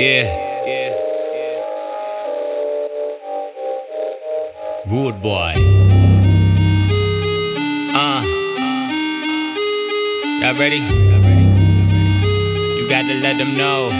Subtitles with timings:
[0.00, 0.24] Yeah.
[4.88, 5.52] Rude boy.
[7.94, 8.22] Uh.
[10.40, 10.78] Y'all ready?
[12.78, 13.90] You gotta let them know.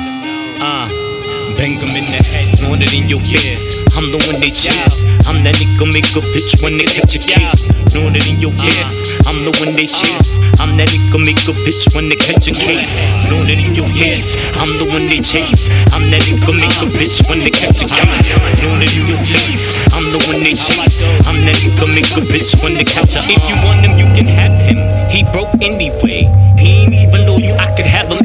[0.62, 1.09] Uh.
[1.56, 3.80] Bang them in the head, want it in your face.
[3.96, 5.04] I'm the one they chase.
[5.26, 7.68] I'm that nigga make a bitch when they catch a case.
[7.92, 9.18] Know it in your face.
[9.26, 10.38] I'm the one they chase.
[10.62, 12.92] I'm that nigga make a bitch when they catch a case.
[13.28, 14.36] Know it in your face.
[14.56, 15.68] I'm the one they chase.
[15.92, 18.30] I'm that nigga make a bitch when they catch a case.
[18.62, 19.76] Know it in your face.
[19.92, 21.02] I'm the one they chase.
[21.26, 23.20] I'm that nigga make a bitch when they catch a.
[23.26, 24.78] If you want him, you can have him.
[25.10, 26.30] He broke anyway.
[26.56, 27.52] He ain't even know you.
[27.56, 28.19] I could have him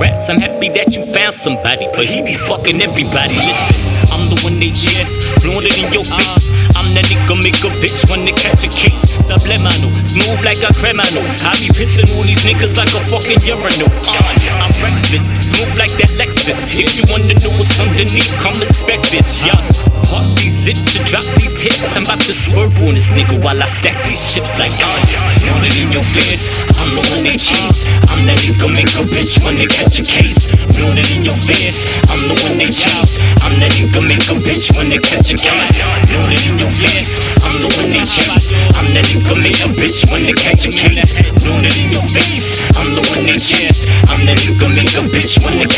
[0.00, 0.30] congrats.
[0.30, 3.36] I'm happy that you found somebody, but he be fucking everybody.
[3.36, 3.76] Listen,
[4.16, 6.48] I'm the one they chase, blowing it in your face.
[6.76, 9.20] I'm that nigga make a bitch they catch a case.
[9.28, 11.24] Subliminal, smooth like a criminal.
[11.44, 13.90] I be pissing all these niggas like a fucking urinal.
[14.08, 16.56] Uh, I'm reckless, smooth like that Lexus.
[16.72, 19.99] If you wanna know what's underneath, come respect this, yeah.
[20.10, 21.86] Pop these lips to drop these hits.
[21.94, 24.74] I'm about to swerve on this nigga while I stack these chips like.
[24.74, 27.86] Blowing it in your face, I'm the one they chase.
[28.10, 30.50] I'm that nigga make a bitch when they catch a case.
[30.50, 33.22] It in your face, I'm the one they chase.
[33.46, 35.78] I'm that nigga make a bitch when they catch a case.
[35.78, 38.50] It in your face, I'm the one they chase.
[38.74, 41.22] I'm that nigga make a bitch when they catch a case.
[41.22, 43.86] It in your face, I'm the one they chase.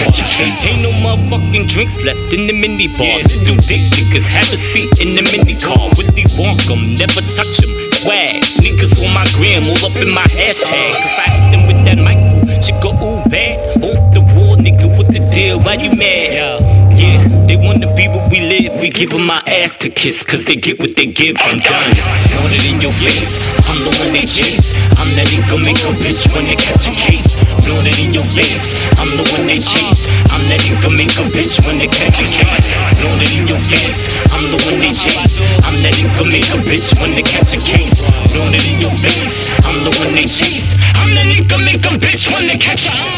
[0.03, 3.23] Ain't no motherfucking drinks left in the mini bar.
[3.23, 5.79] Do dick niggas have a seat in the mini car?
[5.97, 7.71] Willy Wonka, never touch 'em.
[7.91, 8.29] Swag,
[8.63, 10.91] niggas on my gram, all up in my hashtag.
[10.91, 13.59] If I hit them with that Michael, she go ooh bad.
[13.83, 15.61] Off the wall, nigga, what the deal?
[15.61, 16.82] Why you mad?
[17.03, 17.19] Yeah,
[17.51, 18.79] they wanna be what we live.
[18.81, 21.35] We give 'em my ass to kiss, cause they get what they give.
[21.43, 21.91] I'm done.
[22.39, 23.51] Want it in your face.
[23.69, 24.79] I'm the one they chase.
[25.01, 27.31] I'm that nigga make a bitch when they catch a case.
[27.65, 28.63] Blow it in your face.
[29.01, 30.03] I'm the one they chase.
[30.31, 32.67] I'm that nigga make a bitch when they catch a case.
[32.99, 33.99] Blow it in your face.
[34.35, 35.35] I'm the one they chase.
[35.67, 37.99] I'm that nigga make a bitch when they catch a case.
[38.31, 39.51] Blow it in your face.
[39.67, 40.79] I'm the one they chase.
[40.95, 43.12] I'm that nigga make a bitch when they catch a.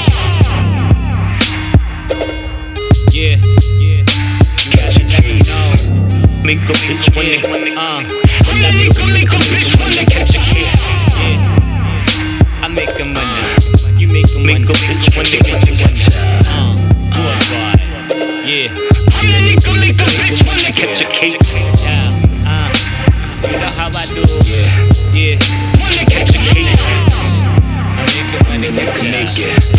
[6.57, 7.39] make a bitch when they
[7.75, 8.03] uh, uh.
[8.47, 10.71] When I make a make a bitch when they catch a kid.
[11.19, 12.63] Yeah.
[12.63, 13.43] I make a money.
[13.43, 13.99] Uh.
[13.99, 16.05] You make a make a bitch when they catch a money.
[16.47, 16.79] Uh.
[18.47, 18.71] Yeah.
[19.15, 21.43] When I make a make a bitch when they catch a cake.
[21.83, 22.47] Yeah.
[22.47, 22.71] Uh,
[23.51, 24.23] you know how I do.
[24.47, 24.71] Yeah.
[25.11, 25.37] Yeah.
[25.81, 26.79] When they catch a cake.
[27.97, 29.74] I make a money, make a make it.